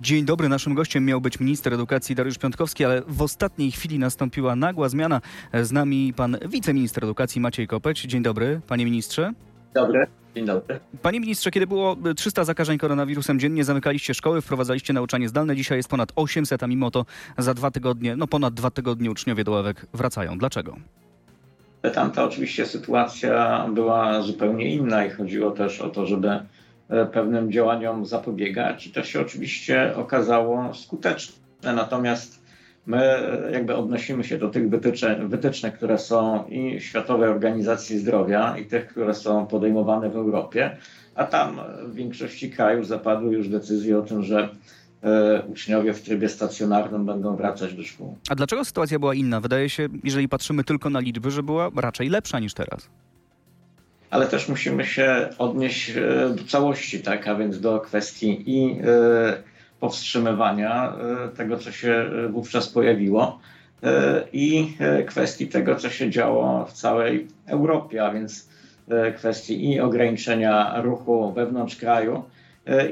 [0.00, 4.56] Dzień dobry, naszym gościem miał być minister edukacji Dariusz Piątkowski, ale w ostatniej chwili nastąpiła
[4.56, 5.20] nagła zmiana.
[5.62, 8.02] Z nami pan wiceminister edukacji Maciej Kopeć.
[8.02, 9.32] Dzień dobry, panie ministrze.
[9.74, 10.06] Dobry.
[10.34, 10.80] Dzień dobry.
[11.02, 15.56] Panie ministrze, kiedy było 300 zakażeń koronawirusem dziennie, zamykaliście szkoły, wprowadzaliście nauczanie zdalne.
[15.56, 17.06] Dzisiaj jest ponad 800, a mimo to
[17.38, 20.38] za dwa tygodnie, no ponad dwa tygodnie uczniowie do ławek wracają.
[20.38, 20.76] Dlaczego?
[21.94, 26.46] Tamta oczywiście sytuacja była zupełnie inna i chodziło też o to, żeby e,
[27.12, 31.34] pewnym działaniom zapobiegać i to się oczywiście okazało skuteczne.
[31.62, 32.42] Natomiast
[32.86, 34.68] my e, jakby odnosimy się do tych
[35.28, 40.76] wytycznych, które są i Światowej Organizacji Zdrowia i tych, które są podejmowane w Europie,
[41.14, 44.48] a tam w większości krajów zapadły już decyzje o tym, że
[45.02, 48.16] E, uczniowie w trybie stacjonarnym będą wracać do szkół.
[48.28, 49.40] A dlaczego sytuacja była inna?
[49.40, 52.88] Wydaje się, jeżeli patrzymy tylko na liczby, że była raczej lepsza niż teraz.
[54.10, 59.42] Ale też musimy się odnieść e, do całości, tak, a więc do kwestii i e,
[59.80, 60.92] powstrzymywania
[61.36, 63.40] tego, co się wówczas pojawiło,
[64.32, 68.48] i kwestii tego, co się działo w całej Europie, a więc
[69.16, 72.39] kwestii i ograniczenia ruchu wewnątrz kraju, E,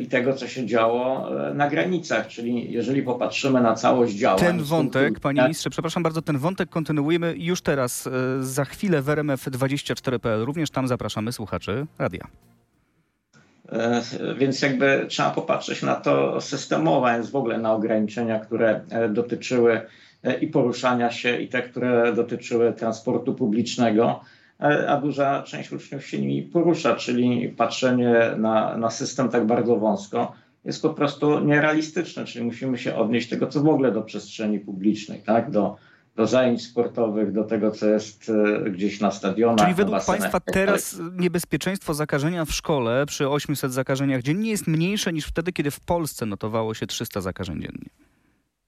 [0.00, 2.26] i tego, co się działo e, na granicach.
[2.26, 4.38] Czyli jeżeli popatrzymy na całość działań...
[4.38, 8.10] Ten wątek, panie ministrze, przepraszam bardzo, ten wątek kontynuujemy już teraz, e,
[8.40, 10.44] za chwilę w RMF24.pl.
[10.44, 12.26] Również tam zapraszamy słuchaczy radia.
[14.38, 19.80] Więc jakby trzeba popatrzeć na to systemowo, więc w ogóle na ograniczenia, które dotyczyły
[20.40, 24.20] i poruszania się, i te, które dotyczyły transportu publicznego
[24.88, 30.32] a duża część uczniów się nimi porusza, czyli patrzenie na, na system tak bardzo wąsko
[30.64, 35.22] jest po prostu nierealistyczne, czyli musimy się odnieść tego, co w ogóle do przestrzeni publicznej,
[35.22, 35.50] tak?
[35.50, 35.76] do,
[36.16, 38.32] do zajęć sportowych, do tego, co jest
[38.66, 39.66] e, gdzieś na stadionach.
[39.66, 45.26] Czyli według Państwa teraz niebezpieczeństwo zakażenia w szkole przy 800 zakażeniach dziennie jest mniejsze niż
[45.26, 47.88] wtedy, kiedy w Polsce notowało się 300 zakażeń dziennie?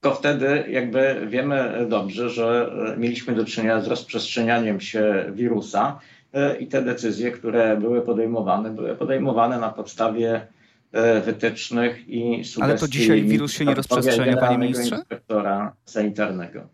[0.00, 6.00] Tylko wtedy jakby wiemy dobrze, że mieliśmy do czynienia z rozprzestrzenianiem się wirusa
[6.32, 10.46] e, i te decyzje, które były podejmowane, były podejmowane na podstawie
[10.92, 12.62] e, wytycznych i sugestii.
[12.62, 14.96] Ale to dzisiaj wirus się nie rozprzestrzenia, panie ministrze?
[14.96, 16.68] inspektora sanitarnego.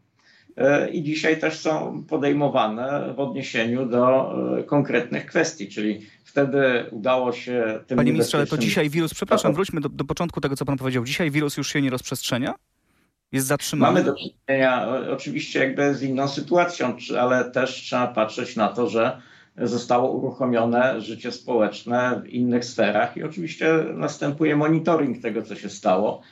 [0.57, 4.35] E, I dzisiaj też są podejmowane w odniesieniu do
[4.67, 9.81] konkretnych kwestii, czyli wtedy udało się tym Panie ministrze, ale to dzisiaj wirus, przepraszam, wróćmy
[9.81, 11.05] do, do początku tego, co pan powiedział.
[11.05, 12.55] Dzisiaj wirus już się nie rozprzestrzenia?
[13.33, 13.93] Jest zatrzymany?
[13.93, 19.21] Mamy do czynienia oczywiście jakby z inną sytuacją, ale też trzeba patrzeć na to, że
[19.57, 26.23] zostało uruchomione życie społeczne w innych sferach i oczywiście następuje monitoring tego, co się stało.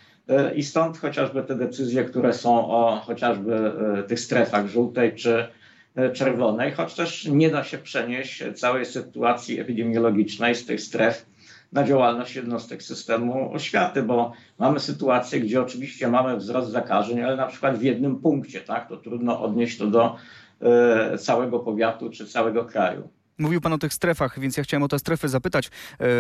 [0.55, 5.47] I stąd chociażby te decyzje, które są o chociażby e, tych strefach żółtej czy
[5.95, 11.27] e, czerwonej, choć też nie da się przenieść całej sytuacji epidemiologicznej z tych stref
[11.73, 17.47] na działalność jednostek systemu oświaty, bo mamy sytuację, gdzie oczywiście mamy wzrost zakażeń, ale na
[17.47, 20.17] przykład w jednym punkcie, tak, to trudno odnieść to do
[20.61, 23.09] e, całego powiatu czy całego kraju.
[23.39, 25.67] Mówił Pan o tych strefach, więc ja chciałem o te strefy zapytać.
[25.67, 25.71] E,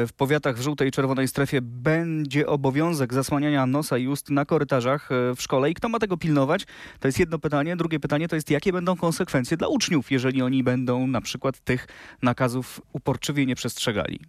[0.06, 5.12] w powiatach w żółtej i czerwonej strefie będzie obowiązek zasłaniania nosa i ust na korytarzach
[5.12, 6.64] e, w szkole i kto ma tego pilnować?
[7.00, 7.76] To jest jedno pytanie.
[7.76, 11.86] Drugie pytanie to jest, jakie będą konsekwencje dla uczniów, jeżeli oni będą na przykład tych
[12.22, 14.20] nakazów uporczywie nie przestrzegali?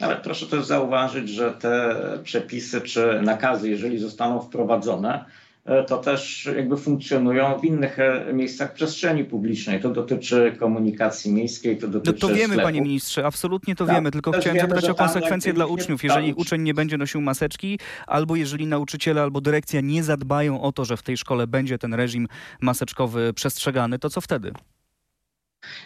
[0.00, 5.24] Ale proszę też zauważyć, że te przepisy czy nakazy, jeżeli zostaną wprowadzone,
[5.64, 9.80] e, to też jakby funkcjonują w innych e, miejscach przestrzeni publicznej.
[9.80, 12.18] To dotyczy komunikacji miejskiej, to dotyczy.
[12.22, 15.52] No to wiemy, panie ministrze, absolutnie to tak, wiemy, tylko chciałem wiemy, zapytać o konsekwencje
[15.52, 16.04] dla uczniów.
[16.04, 20.84] Jeżeli uczeń nie będzie nosił maseczki, albo jeżeli nauczyciele albo dyrekcja nie zadbają o to,
[20.84, 22.28] że w tej szkole będzie ten reżim
[22.60, 24.52] maseczkowy przestrzegany, to co wtedy?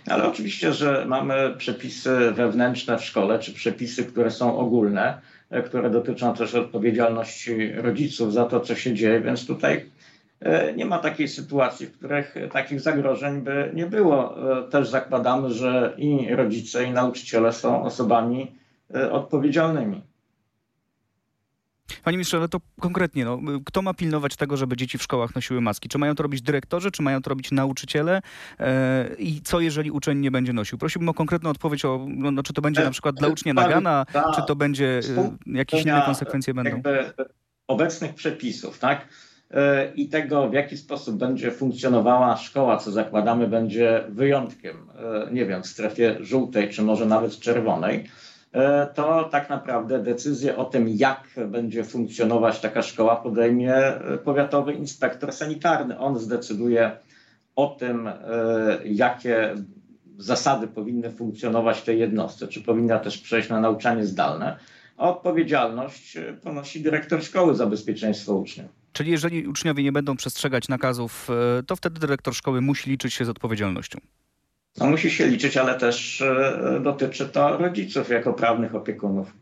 [0.06, 5.20] Ale oczywiście, że mamy przepisy wewnętrzne w szkole, czy przepisy, które są ogólne,
[5.50, 9.86] e, które dotyczą też odpowiedzialności rodziców za to, co się dzieje, więc tutaj
[10.41, 14.36] e, nie ma takiej sytuacji, w których takich zagrożeń by nie było.
[14.58, 18.52] E, też zakładamy, że i rodzice, i nauczyciele są osobami
[19.10, 20.02] odpowiedzialnymi.
[22.04, 25.60] Panie ministrze, ale to konkretnie, no, kto ma pilnować tego, żeby dzieci w szkołach nosiły
[25.60, 25.88] maski?
[25.88, 28.22] Czy mają to robić dyrektorzy, czy mają to robić nauczyciele?
[28.60, 30.78] E, I co, jeżeli uczeń nie będzie nosił?
[30.78, 34.06] Prosiłbym o konkretną odpowiedź, o, no, no czy to będzie na przykład dla ucznia nagana,
[34.34, 36.82] czy to będzie, e, jakieś inne konsekwencje będą?
[37.66, 39.09] Obecnych przepisów, tak?
[39.50, 44.76] E, I tego, w jaki sposób będzie funkcjonowała szkoła, co zakładamy, będzie wyjątkiem,
[45.32, 48.29] nie wiem, w strefie żółtej, czy może nawet czerwonej E,
[48.94, 55.32] to tak naprawdę decyzję o tym, jak będzie funkcjonować taka szkoła, podejmie e, powiatowy inspektor
[55.32, 55.98] sanitarny.
[55.98, 56.91] On zdecyduje
[57.56, 58.14] o tym, e,
[58.84, 59.54] jakie
[60.18, 64.58] zasady powinny funkcjonować w tej jednostce, czy powinna też przejść na nauczanie zdalne.
[64.96, 68.68] a odpowiedzialność ponosi dyrektor szkoły za bezpieczeństwo uczniów.
[68.92, 73.24] Czyli jeżeli uczniowie nie będą przestrzegać nakazów, e, to wtedy dyrektor szkoły musi liczyć się
[73.24, 73.98] z odpowiedzialnością.
[74.78, 79.32] No, musi się liczyć, ale też e, dotyczy to rodziców jako prawnych opiekunów.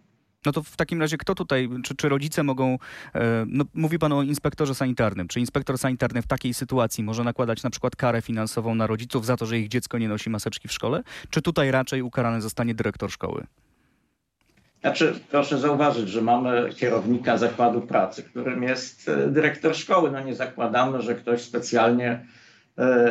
[0.47, 2.79] No to w takim razie kto tutaj, czy, czy rodzice mogą,
[3.15, 7.63] e, no, mówi pan o inspektorze sanitarnym, czy inspektor sanitarny w takiej sytuacji może nakładać
[7.63, 10.73] na przykład karę finansową na rodziców za to, że ich dziecko nie nosi maseczki w
[10.73, 13.47] szkole, czy tutaj raczej ukarany zostanie dyrektor szkoły?
[14.81, 20.11] Znaczy, proszę zauważyć, że mamy kierownika zakładu pracy, którym jest e, dyrektor szkoły.
[20.11, 22.27] No nie zakładamy, że ktoś specjalnie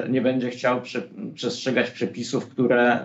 [0.10, 0.82] nie będzie chciał
[1.34, 3.00] przestrzegać przepisów, które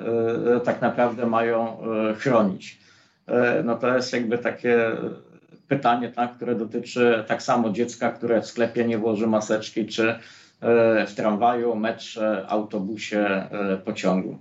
[0.64, 1.76] tak naprawdę mają
[2.18, 2.82] chronić.
[3.26, 4.96] E, no to jest jakby takie
[5.68, 10.18] pytanie, tak, które dotyczy tak samo dziecka, które w sklepie nie włoży maseczki, czy e,
[11.06, 14.38] w tramwaju, metrze, autobusie, e, pociągu.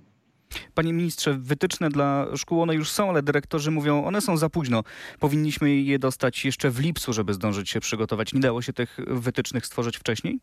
[0.74, 4.82] Panie ministrze, wytyczne dla szkół one już są, ale dyrektorzy mówią, one są za późno.
[5.20, 8.32] Powinniśmy je dostać jeszcze w lipcu, żeby zdążyć się przygotować.
[8.32, 10.40] Nie dało się tych wytycznych stworzyć wcześniej?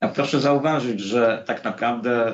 [0.00, 2.32] A proszę zauważyć, że tak naprawdę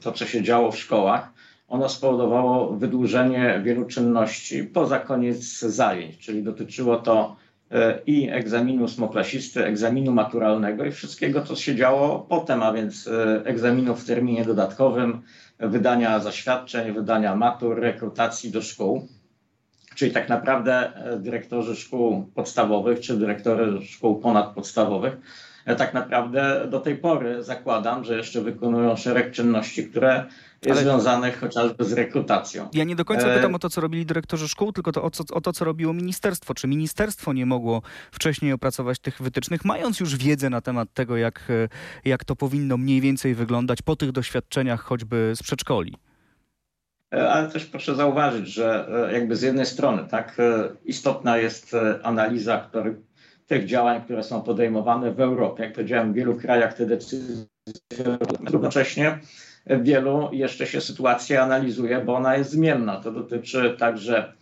[0.00, 1.32] to, co się działo w szkołach,
[1.68, 7.36] ono spowodowało wydłużenie wielu czynności poza koniec zajęć, czyli dotyczyło to
[7.70, 13.42] e, i egzaminu smoklasisty, egzaminu maturalnego i wszystkiego, co się działo potem, a więc e,
[13.44, 15.22] egzaminów w terminie dodatkowym,
[15.58, 19.08] wydania zaświadczeń, wydania matur, rekrutacji do szkół.
[19.94, 25.16] Czyli tak naprawdę e, dyrektorzy szkół podstawowych czy dyrektorzy szkół ponadpodstawowych
[25.74, 30.26] tak naprawdę do tej pory zakładam, że jeszcze wykonują szereg czynności, które
[30.70, 30.76] Ale...
[30.76, 32.68] związanych chociażby z rekrutacją.
[32.72, 35.24] Ja nie do końca pytam o to, co robili dyrektorzy szkół, tylko to, o, co,
[35.32, 36.54] o to, co robiło ministerstwo.
[36.54, 37.82] Czy ministerstwo nie mogło
[38.12, 41.48] wcześniej opracować tych wytycznych, mając już wiedzę na temat tego, jak,
[42.04, 45.96] jak to powinno mniej więcej wyglądać po tych doświadczeniach choćby z przedszkoli?
[47.14, 51.76] E, ale też proszę zauważyć, że e, jakby z jednej strony tak e, istotna jest
[52.02, 52.96] analiza, który,
[53.46, 55.62] tych działań, które są podejmowane w Europie.
[55.62, 57.46] Jak powiedziałem, w wielu krajach te decyzje
[58.50, 59.18] równocześnie
[59.66, 63.00] wielu jeszcze się sytuacja analizuje, bo ona jest zmienna.
[63.00, 64.32] To dotyczy także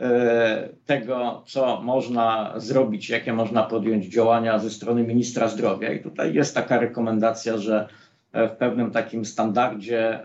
[0.00, 5.92] e, tego, co można zrobić, jakie można podjąć działania ze strony ministra zdrowia.
[5.92, 7.88] I tutaj jest taka rekomendacja, że
[8.32, 10.24] w pewnym takim standardzie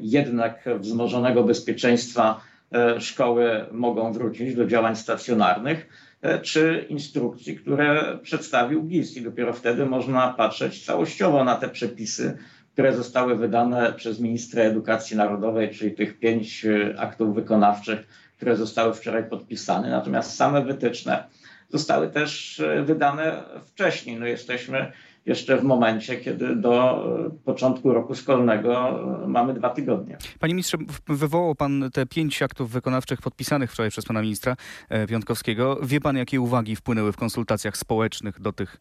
[0.00, 2.40] jednak wzmożonego bezpieczeństwa
[2.72, 6.07] e, szkoły mogą wrócić do działań stacjonarnych.
[6.22, 12.38] E, czy instrukcji, które przedstawił GIS i dopiero wtedy można patrzeć całościowo na te przepisy,
[12.72, 18.06] które zostały wydane przez ministra edukacji narodowej, czyli tych pięć e, aktów wykonawczych,
[18.36, 19.90] które zostały wczoraj podpisane.
[19.90, 21.24] Natomiast same wytyczne
[21.68, 24.16] zostały też e, wydane wcześniej.
[24.16, 24.92] No jesteśmy
[25.28, 28.88] jeszcze w momencie, kiedy do e, początku roku szkolnego
[29.24, 30.16] e, mamy dwa tygodnie.
[30.40, 34.56] Panie ministrze, wywołał pan te pięć aktów wykonawczych podpisanych wczoraj przez pana ministra
[34.88, 35.78] e, Piątkowskiego.
[35.82, 38.76] Wie pan, jakie uwagi wpłynęły w konsultacjach społecznych do tych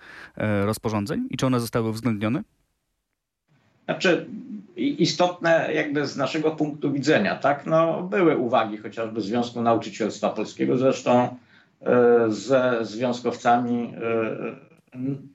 [0.66, 2.44] rozporządzeń i czy one zostały uwzględnione?
[3.86, 4.26] Znaczy,
[4.76, 11.36] istotne jakby z naszego punktu widzenia, tak, no, były uwagi chociażby Związku Nauczycielstwa Polskiego, zresztą
[12.28, 13.94] ze związkowcami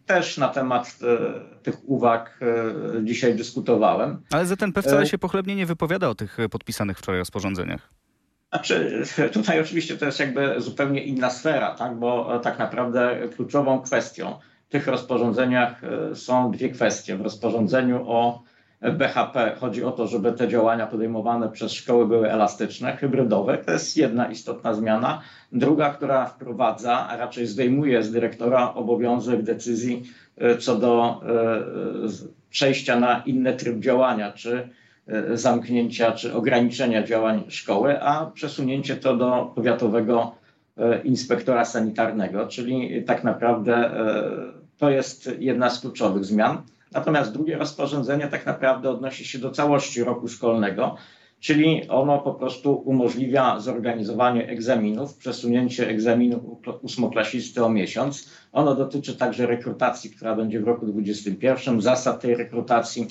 [0.06, 4.22] też na temat e, tych uwag e, dzisiaj dyskutowałem.
[4.31, 7.90] Ale ZNP wcale e, się pochlebnie nie wypowiada o tych podpisanych wczoraj rozporządzeniach.
[8.50, 9.02] Znaczy,
[9.32, 11.99] tutaj oczywiście to jest jakby zupełnie inna sfera, tak?
[11.99, 14.38] bo tak naprawdę kluczową kwestią
[14.69, 15.81] w tych rozporządzeniach
[16.15, 17.17] są dwie kwestie.
[17.17, 18.43] W rozporządzeniu o
[18.91, 23.58] BHP chodzi o to, żeby te działania podejmowane przez szkoły były elastyczne, hybrydowe.
[23.58, 25.22] To jest jedna istotna zmiana.
[25.53, 30.03] Druga, która wprowadza, a raczej zdejmuje z dyrektora obowiązek decyzji
[30.39, 34.69] e, co do e, przejścia na inny tryb działania, czy
[35.06, 40.34] e, zamknięcia, czy ograniczenia działań szkoły, a przesunięcie to do powiatowego
[41.05, 43.91] inspektora sanitarnego, czyli tak naprawdę
[44.79, 46.62] to jest jedna z kluczowych zmian.
[46.94, 50.96] Natomiast drugie rozporządzenie tak naprawdę odnosi się do całości roku szkolnego,
[51.41, 58.31] czyli ono po prostu umożliwia zorganizowanie egzaminów, przesunięcie egzaminu ósmoklasisty o miesiąc.
[58.53, 63.06] Ono dotyczy także rekrutacji, która będzie w roku 2021, zasad tej rekrutacji.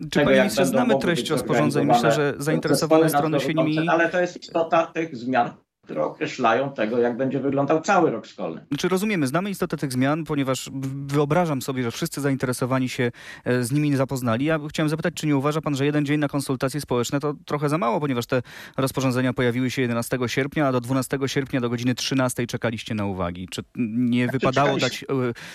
[0.00, 1.86] Czy tego, panie ministrze, znamy treść rozporządzeń?
[1.86, 3.88] Myślę, że zainteresowane strony się nimi...
[3.88, 5.50] Ale to jest istota tych zmian,
[5.88, 8.66] które określają tego, jak będzie wyglądał cały rok szkolny.
[8.78, 10.70] Czy rozumiemy, znamy istotę tych zmian, ponieważ
[11.06, 13.10] wyobrażam sobie, że wszyscy zainteresowani się
[13.44, 14.44] e, z nimi nie zapoznali.
[14.44, 17.68] Ja chciałem zapytać, czy nie uważa pan, że jeden dzień na konsultacje społeczne to trochę
[17.68, 18.42] za mało, ponieważ te
[18.76, 23.48] rozporządzenia pojawiły się 11 sierpnia, a do 12 sierpnia do godziny 13 czekaliście na uwagi.
[23.50, 25.06] Czy nie znaczy, wypadało dać e,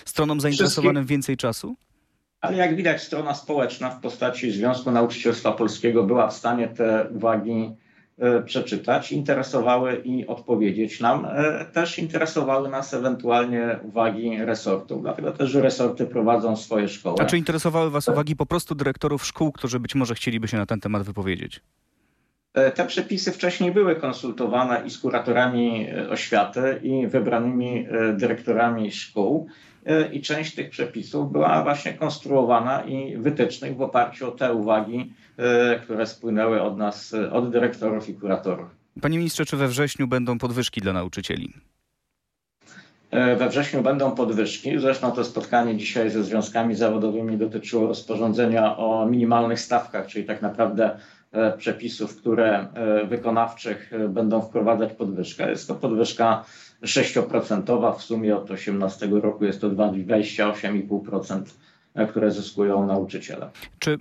[0.05, 1.75] stronom zainteresowanym więcej czasu?
[2.41, 7.82] Ale jak widać, strona społeczna w postaci Związku Nauczycielstwa Polskiego była w stanie te uwagi
[8.45, 11.27] przeczytać, interesowały i odpowiedzieć nam.
[11.73, 17.15] Też interesowały nas ewentualnie uwagi resortów, dlatego też, resorty prowadzą swoje szkoły.
[17.19, 20.65] A czy interesowały Was uwagi po prostu dyrektorów szkół, którzy być może chcieliby się na
[20.65, 21.61] ten temat wypowiedzieć?
[22.53, 28.91] E, te przepisy wcześniej były konsultowane i z kuratorami e, oświaty, i wybranymi e, dyrektorami
[28.91, 29.47] szkół.
[30.11, 35.13] I część tych przepisów była właśnie konstruowana i wytycznych w oparciu o te uwagi,
[35.83, 38.67] które spłynęły od nas, od dyrektorów i kuratorów.
[39.01, 41.53] Panie ministrze, czy we wrześniu będą podwyżki dla nauczycieli?
[43.11, 44.79] We wrześniu będą podwyżki.
[44.79, 50.99] Zresztą to spotkanie dzisiaj ze związkami zawodowymi dotyczyło rozporządzenia o minimalnych stawkach, czyli tak naprawdę
[51.57, 55.49] przepisów, które e, wykonawczych e, będą wprowadzać podwyżkę.
[55.49, 56.45] Jest to podwyżka
[56.83, 61.72] 6% w sumie od 2018 roku jest to 28,5% E,
[62.09, 63.49] które zyskują nauczyciele.
[63.79, 63.97] Czy y,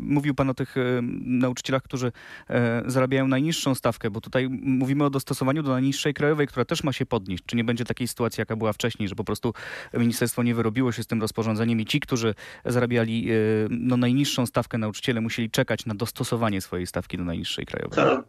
[0.00, 2.54] mówił Pan o tych y, nauczycielach, którzy y,
[2.86, 7.06] zarabiają najniższą stawkę, bo tutaj mówimy o dostosowaniu do najniższej krajowej, która też ma się
[7.06, 7.44] podnieść.
[7.46, 9.54] Czy nie będzie takiej sytuacji, jaka była wcześniej, że po prostu
[9.94, 12.34] ministerstwo nie wyrobiło się z tym rozporządzeniem i ci, którzy
[12.64, 13.28] zarabiali
[13.70, 17.96] no, najniższą stawkę nauczyciele, musieli czekać na dostosowanie swojej stawki do najniższej krajowej?
[17.96, 18.24] To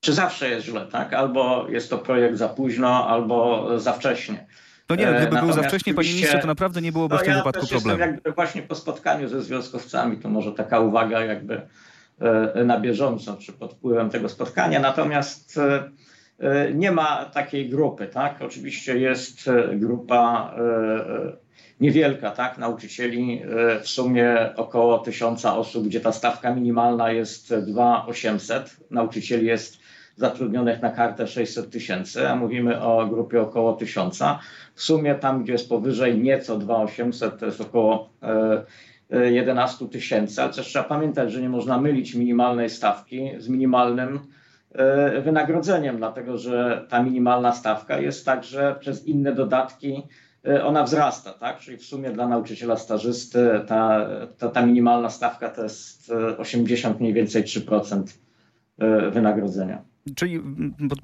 [0.00, 1.12] czy zawsze jest źle, tak?
[1.12, 4.46] Albo jest to projekt za późno, albo za wcześnie.
[4.90, 7.32] No nie, gdyby był za wcześnie, panie ministrze, to naprawdę nie byłoby no, w tym
[7.32, 8.00] ja wypadku problemu.
[8.00, 11.60] Jakby właśnie po spotkaniu ze związkowcami, to może taka uwaga jakby
[12.20, 14.80] e, na bieżąco, czy pod wpływem tego spotkania.
[14.80, 15.90] Natomiast e,
[16.38, 18.42] e, nie ma takiej grupy, tak?
[18.42, 20.54] Oczywiście jest grupa
[21.80, 22.58] niewielka, tak?
[22.58, 23.42] Nauczycieli
[23.82, 28.76] w sumie około tysiąca osób, gdzie ta stawka minimalna jest 2800.
[28.90, 29.85] Nauczycieli jest
[30.16, 34.22] zatrudnionych na kartę 600 tysięcy, a mówimy o grupie około 1000.
[34.74, 38.10] W sumie tam, gdzie jest powyżej nieco 2800, to jest około
[39.10, 43.48] 11 e, e, tysięcy, ale też trzeba pamiętać, że nie można mylić minimalnej stawki z
[43.48, 44.20] minimalnym
[44.72, 50.02] e, wynagrodzeniem, dlatego że ta minimalna stawka jest także przez inne dodatki
[50.64, 51.58] ona wzrasta, tak?
[51.58, 54.08] Czyli w sumie dla nauczyciela stażysty ta,
[54.38, 58.02] ta, ta minimalna stawka to jest 80 mniej więcej 3%
[59.10, 59.82] wynagrodzenia.
[60.14, 60.40] Czyli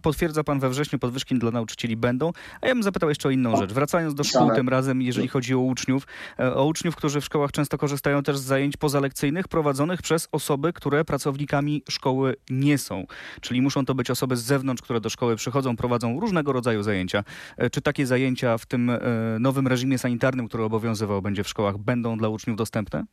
[0.03, 2.33] potwierdza pan we wrześniu podwyżki dla nauczycieli będą.
[2.61, 3.73] A ja bym zapytał jeszcze o inną rzecz.
[3.73, 6.07] Wracając do szkół tym razem, jeżeli chodzi o uczniów,
[6.39, 10.73] e, o uczniów, którzy w szkołach często korzystają też z zajęć pozalekcyjnych prowadzonych przez osoby,
[10.73, 13.07] które pracownikami szkoły nie są.
[13.41, 17.25] Czyli muszą to być osoby z zewnątrz, które do szkoły przychodzą, prowadzą różnego rodzaju zajęcia.
[17.57, 19.01] E, czy takie zajęcia w tym e,
[19.41, 23.05] nowym reżimie sanitarnym, który obowiązywał będzie w szkołach, będą dla uczniów dostępne?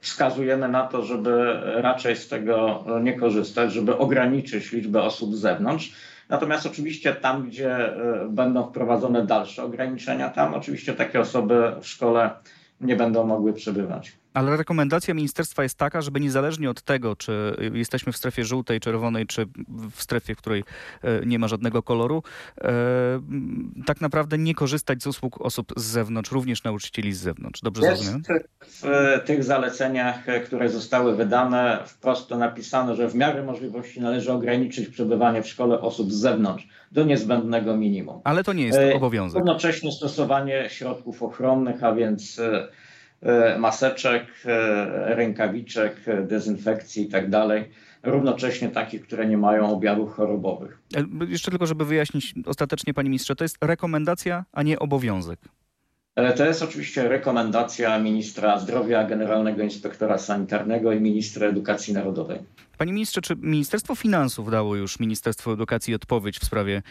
[0.00, 5.92] Wskazujemy na to, żeby raczej z tego nie korzystać, żeby ograniczyć liczbę osób z zewnątrz.
[6.28, 12.30] Natomiast oczywiście tam, gdzie e, będą wprowadzone dalsze ograniczenia, tam oczywiście takie osoby w szkole
[12.80, 14.12] nie będą mogły przebywać.
[14.34, 19.26] Ale rekomendacja ministerstwa jest taka, żeby niezależnie od tego, czy jesteśmy w strefie żółtej, czerwonej,
[19.26, 19.46] czy
[19.94, 20.64] w strefie, w której
[21.02, 22.22] e, nie ma żadnego koloru,
[22.60, 22.72] e,
[23.86, 27.60] tak naprawdę nie korzystać z usług osób z zewnątrz, również nauczycieli z zewnątrz.
[27.60, 28.22] Dobrze jest zrozumiałem?
[28.60, 28.84] W
[29.26, 35.42] tych zaleceniach, które zostały wydane, wprost to napisano, że w miarę możliwości należy ograniczyć przebywanie
[35.42, 38.20] w szkole osób z zewnątrz do niezbędnego minimum.
[38.24, 39.36] Ale to nie jest e, obowiązek.
[39.36, 42.68] Jednocześnie stosowanie środków ochronnych, a więc E,
[43.58, 45.96] maseczek, e, rękawiczek,
[46.26, 47.64] dezynfekcji i tak dalej.
[48.02, 50.78] Równocześnie takich, które nie mają objawów chorobowych.
[50.96, 55.38] E, jeszcze tylko, żeby wyjaśnić ostatecznie, panie ministrze, to jest rekomendacja, a nie obowiązek.
[56.36, 62.38] To jest oczywiście rekomendacja ministra zdrowia, generalnego inspektora sanitarnego i ministra edukacji narodowej.
[62.78, 66.82] Panie ministrze, czy Ministerstwo Finansów dało już Ministerstwu Edukacji odpowiedź w sprawie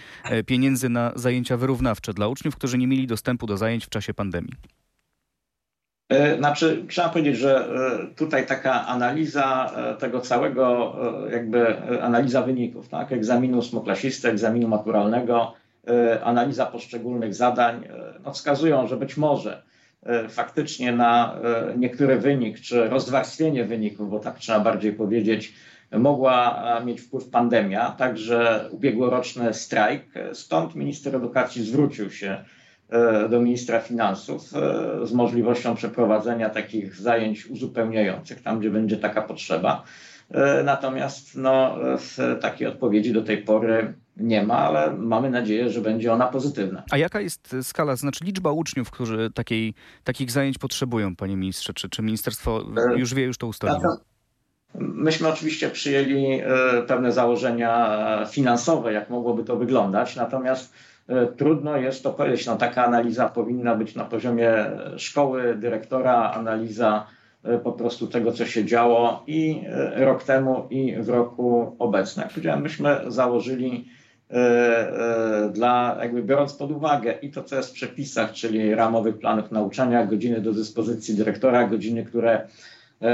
[0.46, 4.54] pieniędzy na zajęcia wyrównawcze dla uczniów, którzy nie mieli dostępu do zajęć w czasie pandemii?
[6.10, 10.96] E, znaczy, trzeba powiedzieć, że e, tutaj taka analiza e, tego całego,
[11.32, 13.12] jakby analiza wyników, tak?
[13.12, 15.54] egzaminu ósmoklasisty, egzaminu maturalnego,
[16.24, 17.88] analiza poszczególnych zadań,
[18.26, 19.62] no wskazują, że być może
[20.30, 21.36] faktycznie na
[21.78, 25.54] niektóry wynik, czy rozwarstwienie wyników, bo tak trzeba bardziej powiedzieć,
[25.92, 30.04] mogła mieć wpływ pandemia, także ubiegłoroczny strajk.
[30.34, 32.44] Stąd minister edukacji zwrócił się
[33.30, 39.84] do ministra finansów e, z możliwością przeprowadzenia takich zajęć uzupełniających tam, gdzie będzie taka potrzeba.
[40.32, 41.78] E, natomiast no,
[42.42, 46.84] takiej odpowiedzi do tej pory nie ma, ale mamy nadzieję, że będzie ona pozytywna.
[46.92, 51.74] A jaka jest skala, znaczy liczba uczniów, którzy takiej, takich zajęć potrzebują, panie ministrze?
[51.74, 52.66] Czy, czy ministerstwo
[52.96, 53.80] już wie, już to ustaliło?
[54.76, 56.42] Myśmy oczywiście przyjęli
[56.88, 60.99] pewne założenia finansowe, jak mogłoby to wyglądać, natomiast E,
[61.38, 62.46] trudno jest to powiedzieć.
[62.46, 64.54] No, taka analiza powinna być na poziomie
[64.98, 67.08] szkoły, dyrektora, analiza
[67.64, 69.62] po prostu tego, co się działo i
[69.96, 72.24] rok temu, i w roku obecnym.
[72.24, 73.88] Jak powiedziałem, myśmy założyli
[75.54, 80.06] dla, jakby biorąc pod uwagę i to, co jest w przepisach, czyli ramowych planów nauczania,
[80.06, 82.48] godziny do dyspozycji dyrektora, godziny, które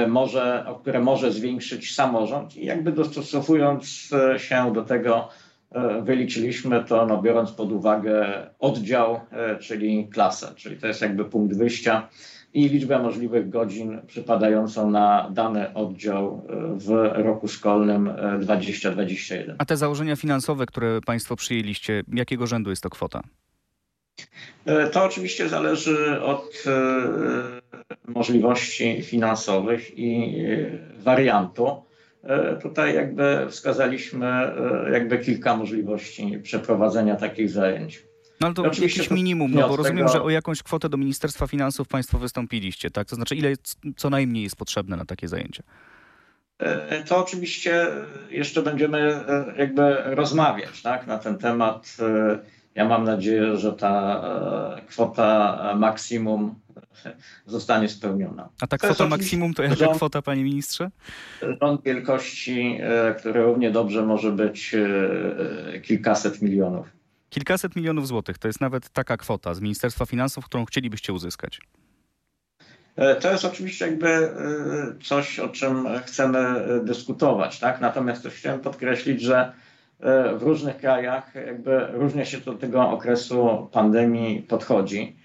[0.08, 5.45] może, o które może zwiększyć samorząd i jakby dostosowując się do tego, E,
[6.02, 11.58] wyliczyliśmy to, no, biorąc pod uwagę oddział, e, czyli klasę, czyli to jest jakby punkt
[11.58, 12.10] wyjścia
[12.54, 19.56] i liczbę możliwych godzin przypadającą na dany oddział e, w roku szkolnym 2021.
[19.58, 23.22] A te założenia finansowe, które Państwo przyjęliście, jakiego rzędu jest to kwota?
[24.92, 26.64] To oczywiście zależy od
[28.08, 30.36] możliwości finansowych i
[30.98, 31.85] wariantu.
[32.26, 38.04] E, tutaj jakby wskazaliśmy e, jakby kilka możliwości przeprowadzenia takich zajęć.
[38.42, 41.48] No ale to Oczywiście jakieś minimum, no bo rozumiem, że o jakąś kwotę do Ministerstwa
[41.48, 43.08] Finansów Państwo wystąpiliście, tak?
[43.08, 43.54] To znaczy ile
[43.98, 45.64] co najmniej jest potrzebne na takie zajęcia?
[46.60, 47.88] E, to oczywiście
[48.30, 49.24] jeszcze będziemy
[49.58, 51.98] jakby rozmawiać tak, na ten temat.
[52.76, 54.22] Ja mam nadzieję, że ta
[54.88, 56.56] kwota maksimum
[57.46, 58.50] zostanie spełniona.
[58.62, 60.92] A ta kwota maksimum to jaka rząd, kwota, panie ministrze?
[61.62, 66.88] Rząd wielkości, e, który równie dobrze może być e, kilkaset milionów.
[67.30, 71.60] Kilkaset milionów złotych to jest nawet taka kwota z Ministerstwa Finansów, którą chcielibyście uzyskać.
[72.96, 74.30] E, to jest oczywiście jakby
[75.04, 77.82] coś, o czym chcemy dyskutować, tak?
[77.82, 79.52] Natomiast też chciałem podkreślić, że
[80.38, 85.16] w różnych krajach jakby różnie się do tego okresu pandemii podchodzi.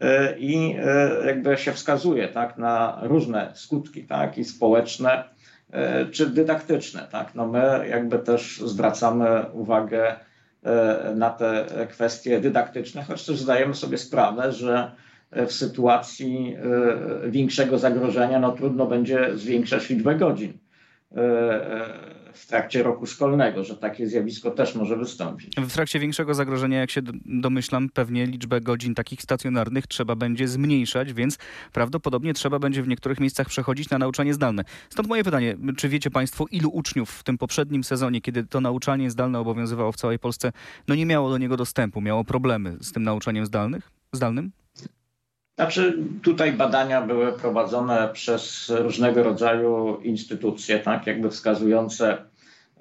[0.00, 5.24] E, i e, jakby się wskazuje tak, na różne skutki, tak, i społeczne,
[5.72, 7.08] e, czy dydaktyczne.
[7.10, 7.34] Tak.
[7.34, 10.16] No my jakby też zwracamy uwagę
[11.14, 14.90] na te kwestie dydaktyczne, choć też zdajemy sobie sprawę, że
[15.32, 16.56] w sytuacji
[17.26, 20.52] większego zagrożenia no, trudno będzie zwiększać liczbę godzin
[22.34, 25.54] w trakcie roku szkolnego, że takie zjawisko też może wystąpić.
[25.56, 31.12] W trakcie większego zagrożenia, jak się domyślam, pewnie liczbę godzin takich stacjonarnych trzeba będzie zmniejszać,
[31.12, 31.38] więc
[31.72, 34.64] prawdopodobnie trzeba będzie w niektórych miejscach przechodzić na nauczanie zdalne.
[34.90, 39.10] Stąd moje pytanie, czy wiecie Państwo, ilu uczniów w tym poprzednim sezonie, kiedy to nauczanie
[39.10, 40.52] zdalne obowiązywało w całej Polsce,
[40.88, 44.52] no nie miało do niego dostępu, miało problemy z tym nauczaniem zdalnych, zdalnym?
[45.60, 52.18] Znaczy, tutaj badania były prowadzone przez różnego rodzaju instytucje, tak, jakby wskazujące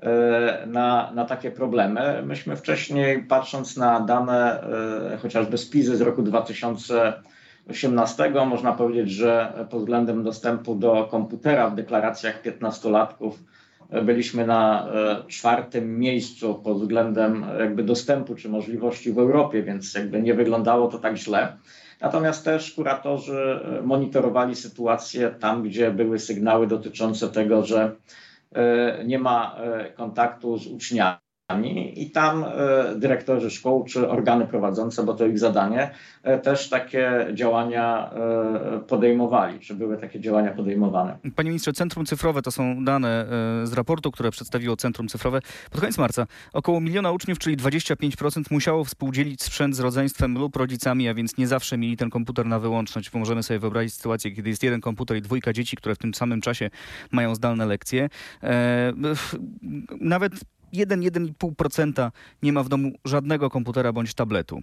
[0.02, 2.24] e, na, na takie problemy.
[2.26, 4.64] Myśmy wcześniej, patrząc na dane
[5.14, 11.70] e, chociażby z PIZY z roku 2018, można powiedzieć, że pod względem dostępu do komputera
[11.70, 13.59] w deklaracjach 15-latków e,
[14.04, 14.88] byliśmy na
[15.28, 21.00] czwartym miejscu pod względem jakby dostępu czy możliwości w Europie, więc jakby nie wyglądało to
[21.00, 21.58] tak źle.
[22.02, 27.96] Natomiast też kuratorzy e, monitorowali sytuację tam, gdzie były sygnały dotyczące tego, że
[28.52, 31.29] e, nie ma e, kontaktu z uczniami
[31.96, 35.92] i tam e, dyrektorzy szkół czy organy prowadzące, bo to ich zadanie,
[36.24, 41.18] e, też takie działania e, podejmowali, czy były takie działania podejmowane.
[41.36, 43.26] Panie ministrze, Centrum Cyfrowe to są dane
[43.64, 45.42] z raportu, które przedstawiło Centrum Cyfrowe.
[45.72, 51.10] Pod koniec marca około miliona uczniów, czyli 25% musiało współdzielić sprzęt z rodzeństwem lub rodzicami,
[51.10, 53.14] a więc nie zawsze mieli ten komputer na wyłączność.
[53.14, 56.42] Możemy sobie wyobrazić sytuację, kiedy jest jeden komputer i dwójka dzieci, które w tym samym
[56.42, 56.70] czasie
[57.12, 58.10] mają zdalne lekcje.
[60.00, 60.34] Nawet
[60.74, 62.12] 1-1,5%
[62.44, 64.62] nie ma w domu żadnego komputera bądź tabletu.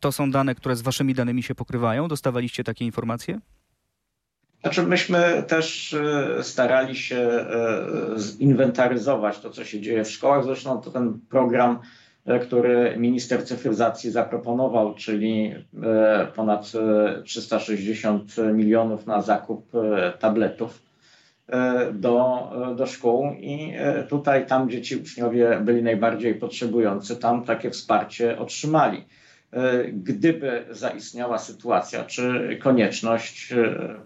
[0.00, 2.08] To są dane, które z waszymi danymi się pokrywają?
[2.08, 3.40] Dostawaliście takie informacje?
[4.62, 7.48] Znaczy, myśmy też e, starali się e,
[8.16, 10.44] zinwentaryzować to, co się dzieje w szkołach.
[10.44, 11.78] Zresztą to ten program,
[12.26, 15.54] e, który minister cyfryzacji zaproponował, czyli
[16.36, 16.72] ponad
[17.24, 19.72] 360 milionów na zakup
[20.18, 20.89] tabletów
[21.92, 27.44] do, e, do szkół i e, tutaj tam, gdzie ci uczniowie byli najbardziej potrzebujący, tam
[27.44, 29.04] takie wsparcie otrzymali.
[29.92, 33.54] Gdyby zaistniała sytuacja czy konieczność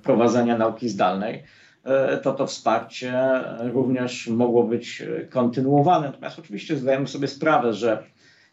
[0.02, 1.42] prowadzenia nauki zdalnej,
[2.22, 3.14] to to wsparcie
[3.60, 6.06] również mogło być kontynuowane.
[6.06, 8.04] Natomiast oczywiście zdajemy sobie sprawę, że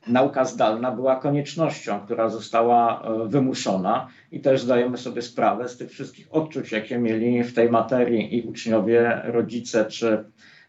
[0.07, 5.91] nauka zdalna była koniecznością, która została e, wymuszona i też zdajemy sobie sprawę z tych
[5.91, 10.23] wszystkich odczuć, jakie mieli w tej materii i uczniowie, rodzice czy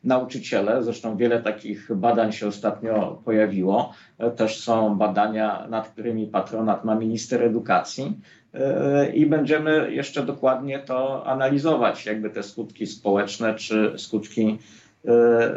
[0.04, 0.82] nauczyciele.
[0.82, 3.92] Zresztą wiele takich badań się ostatnio pojawiło.
[4.18, 8.20] E, też są badania, nad którymi patronat ma minister edukacji.
[8.54, 14.58] E, I będziemy jeszcze dokładnie to analizować, jakby te skutki społeczne czy skutki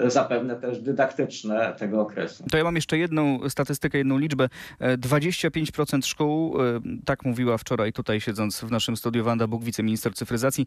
[0.07, 2.43] zapewne też dydaktyczne tego okresu.
[2.51, 4.49] To ja mam jeszcze jedną statystykę, jedną liczbę.
[4.79, 10.13] 25% e, szkół, e, tak mówiła wczoraj tutaj siedząc w naszym studiu Wanda Bóg, wiceminister
[10.13, 10.65] cyfryzacji,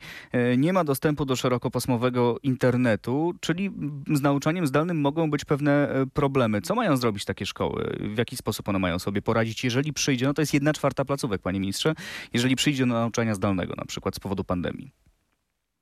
[0.59, 3.71] nie ma dostępu do szerokopasmowego internetu, czyli
[4.15, 6.63] z nauczaniem zdalnym mogą być pewne problemy.
[6.63, 7.97] Co mają zrobić takie szkoły?
[8.15, 11.43] W jaki sposób one mają sobie poradzić, jeżeli przyjdzie, no to jest jedna czwarta placówek,
[11.43, 11.95] panie ministrze,
[12.33, 15.08] jeżeli przyjdzie do nauczania zdalnego, na przykład z powodu pandemii?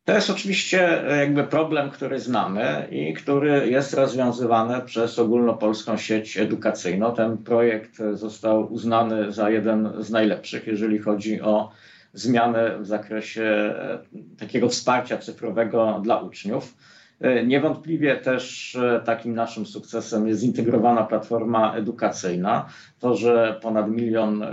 [0.07, 6.39] To jest oczywiście e, jakby problem, który znamy i który jest rozwiązywany przez ogólnopolską sieć
[6.39, 7.15] edukacyjną.
[7.15, 11.71] Ten projekt został uznany za jeden z najlepszych, jeżeli chodzi o
[12.13, 13.99] zmiany w zakresie e,
[14.39, 16.75] takiego wsparcia cyfrowego dla uczniów.
[17.21, 22.67] E, niewątpliwie też e, takim naszym sukcesem jest zintegrowana platforma edukacyjna.
[22.99, 24.49] To, że ponad milion e,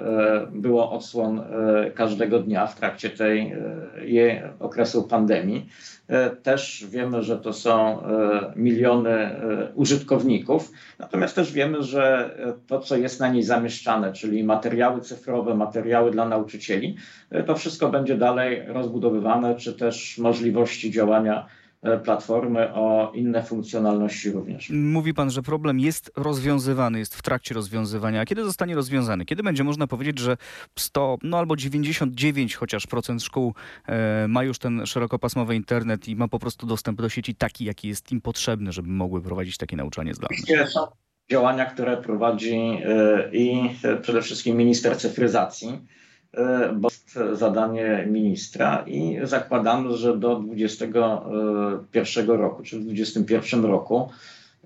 [0.51, 1.41] było odsłon
[1.95, 3.55] każdego dnia w trakcie tej
[4.59, 5.69] okresu pandemii.
[6.43, 8.03] Też wiemy, że to są
[8.55, 9.35] miliony
[9.75, 12.35] użytkowników, natomiast też wiemy, że
[12.67, 16.95] to, co jest na niej zamieszczane, czyli materiały cyfrowe, materiały dla nauczycieli,
[17.45, 21.45] to wszystko będzie dalej rozbudowywane, czy też możliwości działania
[22.03, 24.69] platformy o inne funkcjonalności również.
[24.69, 28.21] Mówi pan, że problem jest rozwiązywany, jest w trakcie rozwiązywania.
[28.21, 29.25] A kiedy zostanie rozwiązany?
[29.25, 30.37] Kiedy będzie można powiedzieć, że
[30.79, 33.53] 100, no albo 99 chociaż procent szkół
[33.87, 37.87] e, ma już ten szerokopasmowy internet i ma po prostu dostęp do sieci taki, jaki
[37.87, 40.67] jest im potrzebny, żeby mogły prowadzić takie nauczanie zdalne?
[40.67, 40.79] Są
[41.31, 43.69] działania, które prowadzi e, i
[44.01, 46.02] przede wszystkim minister cyfryzacji E,
[46.73, 54.09] bo jest zadanie ministra i zakładamy, że do 2021 roku, czy w 2021 roku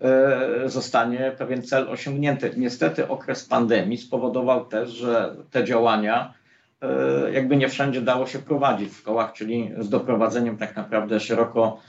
[0.01, 2.51] e, zostanie pewien cel osiągnięty.
[2.58, 6.34] Niestety okres pandemii spowodował też, że te działania
[6.82, 11.80] e, jakby nie wszędzie dało się prowadzić w szkołach, czyli z doprowadzeniem tak naprawdę szeroko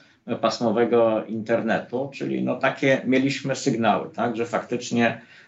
[0.40, 5.47] pasmowego internetu, czyli no takie mieliśmy sygnały, tak, że faktycznie E,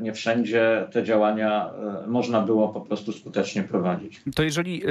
[0.00, 1.70] nie wszędzie te działania
[2.04, 4.22] e, można było po prostu skutecznie prowadzić.
[4.34, 4.88] To jeżeli e,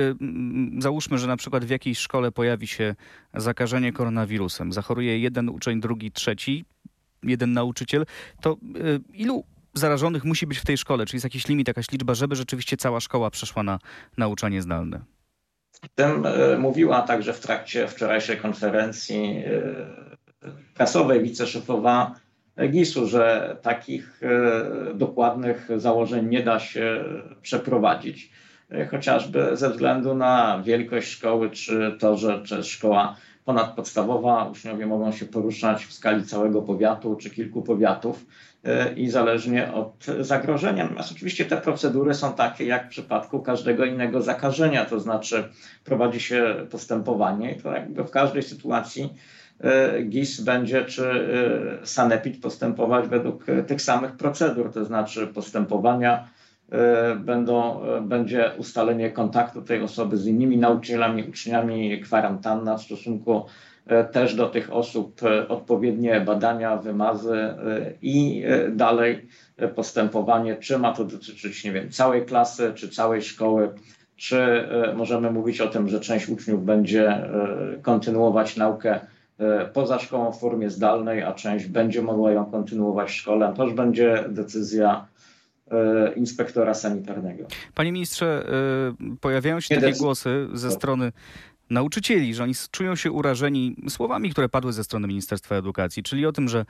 [0.79, 2.95] załóżmy, że na przykład w jakiejś szkole pojawi się
[3.33, 6.65] zakażenie koronawirusem, zachoruje jeden uczeń, drugi, trzeci,
[7.23, 8.05] jeden nauczyciel,
[8.41, 8.57] to
[9.13, 11.05] ilu zarażonych musi być w tej szkole?
[11.05, 13.79] Czy jest jakiś limit, jakaś liczba, żeby rzeczywiście cała szkoła przeszła na
[14.17, 15.01] nauczanie zdalne?
[15.95, 16.23] Tym
[16.59, 19.43] mówiła także w trakcie wczorajszej konferencji
[20.73, 22.15] prasowej wiceszefowa
[22.67, 27.03] GIS-u, że takich e, dokładnych założeń nie da się
[27.41, 28.31] przeprowadzić.
[28.71, 35.11] E, chociażby ze względu na wielkość szkoły, czy to, że jest szkoła ponadpodstawowa, uczniowie mogą
[35.11, 38.25] się poruszać w skali całego powiatu czy kilku powiatów
[38.63, 40.83] e, i zależnie od zagrożenia.
[40.83, 45.43] Natomiast oczywiście te procedury są takie jak w przypadku każdego innego zakażenia, to znaczy
[45.83, 49.13] prowadzi się postępowanie i to jakby w każdej sytuacji
[50.09, 51.09] GIS będzie czy
[51.81, 56.27] e, Sanepid postępować według e, tych samych procedur, to znaczy postępowania
[57.19, 63.45] będą, będzie ustalenie kontaktu tej osoby z innymi nauczycielami, uczniami, kwarantanna w stosunku
[64.11, 67.55] też do tych osób, odpowiednie badania, wymazy
[68.01, 69.27] i dalej
[69.75, 73.69] postępowanie, czy ma to dotyczyć, nie wiem, całej klasy, czy całej szkoły,
[74.15, 77.29] czy możemy mówić o tym, że część uczniów będzie
[77.81, 79.18] kontynuować naukę E,
[79.73, 83.53] poza szkołą w formie zdalnej, a część będzie mogła ją kontynuować w szkole.
[83.57, 85.07] To już będzie decyzja
[85.71, 87.43] e, inspektora sanitarnego.
[87.75, 88.49] Panie ministrze,
[89.01, 91.11] e, pojawiają się Nie takie głosy ze strony
[91.69, 96.31] nauczycieli, że oni czują się urażeni słowami, które padły ze strony Ministerstwa Edukacji, czyli o
[96.31, 96.65] tym, że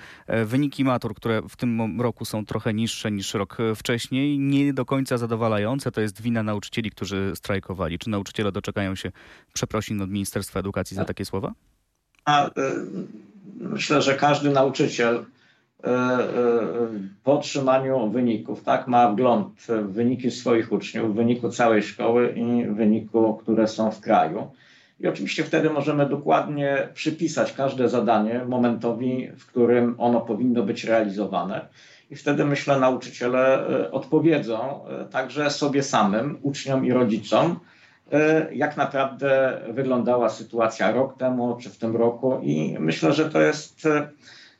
[0.45, 5.17] wyniki matur, które w tym roku są trochę niższe niż rok wcześniej, nie do końca
[5.17, 7.99] zadowalające, to jest wina nauczycieli, którzy strajkowali.
[7.99, 9.11] Czy nauczyciele doczekają się
[9.53, 11.53] przeprosin od Ministerstwa Edukacji za takie słowa?
[12.47, 12.51] Y,
[13.59, 15.91] myślę, że każdy nauczyciel y, y,
[17.23, 22.67] po otrzymaniu wyników, tak, ma wgląd w wyniki swoich uczniów, w wyniku całej szkoły i
[22.67, 24.51] w wyniku, które są w kraju.
[24.99, 31.67] I oczywiście wtedy możemy dokładnie przypisać każde zadanie momentowi, w którym ono powinno być realizowane.
[32.11, 34.79] I wtedy myślę, nauczyciele odpowiedzą
[35.11, 37.78] także sobie samym, uczniom i rodzicom, E,
[38.51, 43.85] jak naprawdę wyglądała sytuacja rok temu czy w tym roku i myślę, że to jest
[43.85, 44.09] e,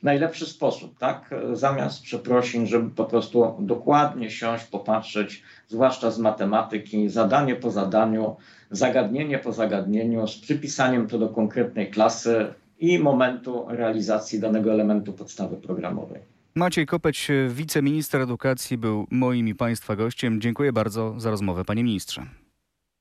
[0.04, 1.30] najlepszy sposób, tak?
[1.54, 8.36] Zamiast przeprosin, żeby po prostu dokładnie siąść, popatrzeć, zwłaszcza z matematyki, zadanie po zadaniu,
[8.72, 15.58] zagadnienie po zagadnieniu, z przypisaniem to do konkretnej klasy i momentu realizacji danego elementu podstawy
[15.58, 16.22] programowej.
[16.56, 20.42] Maciej Kopeć, wiceminister edukacji, był moim i Państwa gościem.
[20.42, 22.39] Dziękuję bardzo za rozmowę, panie ministrze.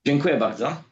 [0.06, 0.87] Dziękuję bardzo.